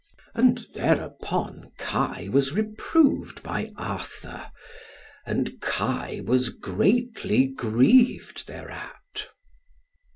And 0.33 0.65
thereupon 0.73 1.73
Kai 1.77 2.27
was 2.31 2.53
reproved 2.53 3.43
by 3.43 3.71
Arthur; 3.77 4.49
and 5.27 5.61
Kai 5.61 6.21
was 6.25 6.49
greatly 6.49 7.45
grieved 7.45 8.47
thereat. 8.47 9.27